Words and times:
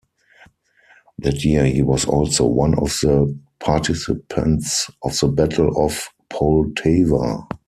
That 1.19 1.45
year, 1.45 1.63
he 1.67 1.83
was 1.83 2.05
also 2.05 2.47
one 2.47 2.73
of 2.79 2.87
the 3.03 3.37
participants 3.59 4.89
of 5.03 5.19
the 5.19 5.27
Battle 5.27 5.69
of 5.79 6.09
Poltava. 6.31 7.47